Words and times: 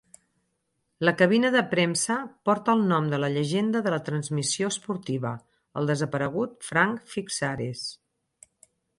La 1.07 1.11
cabina 1.17 1.49
de 1.55 1.59
premsa 1.73 2.15
porta 2.49 2.73
el 2.77 2.79
nom 2.91 3.09
de 3.11 3.19
la 3.23 3.29
llegenda 3.33 3.81
de 3.87 3.93
la 3.95 3.99
transmissió 4.07 4.69
esportiva, 4.75 5.33
el 5.81 5.91
desaparegut 5.91 6.57
Frank 6.69 7.05
Fixaris. 7.13 7.85